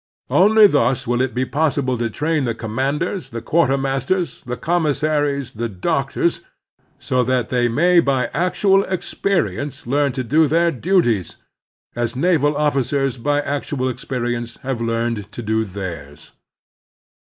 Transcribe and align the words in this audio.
Only 0.31 0.65
thus 0.65 1.05
will 1.05 1.21
it 1.21 1.35
be 1.35 1.45
possible 1.45 1.95
to 1.99 2.09
train 2.09 2.45
the 2.45 2.55
commanders, 2.55 3.29
the 3.29 3.39
quartermasters, 3.39 4.41
the 4.47 4.57
commissaries, 4.57 5.51
the 5.51 5.69
doctors, 5.69 6.39
so 6.97 7.23
that 7.23 7.49
they 7.49 7.67
may 7.67 7.99
by 7.99 8.25
actual 8.33 8.83
experience 8.85 9.85
leam 9.85 10.11
to 10.13 10.23
do 10.23 10.47
their 10.47 10.71
duties, 10.71 11.35
as 11.95 12.15
naval 12.15 12.57
officers 12.57 13.17
by 13.17 13.41
actual 13.41 13.87
experience 13.89 14.57
have 14.63 14.81
learned 14.81 15.31
to 15.33 15.43
do 15.43 15.63
theirs. 15.63 16.31